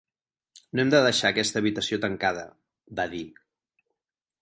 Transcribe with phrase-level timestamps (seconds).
[0.75, 2.49] "No hem de deixar aquesta habitació tancada",
[3.01, 3.25] va dir.